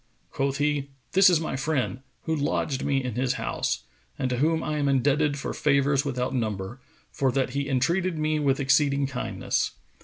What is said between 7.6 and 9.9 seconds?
entreated me with exceeding kindness.